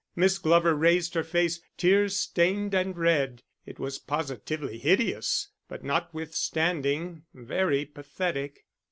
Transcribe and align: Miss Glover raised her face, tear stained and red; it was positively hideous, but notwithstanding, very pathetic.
Miss 0.15 0.39
Glover 0.39 0.73
raised 0.73 1.13
her 1.13 1.23
face, 1.23 1.59
tear 1.77 2.09
stained 2.09 2.73
and 2.73 2.97
red; 2.97 3.43
it 3.67 3.77
was 3.77 3.99
positively 3.99 4.79
hideous, 4.79 5.49
but 5.67 5.83
notwithstanding, 5.83 7.25
very 7.35 7.85
pathetic. 7.85 8.65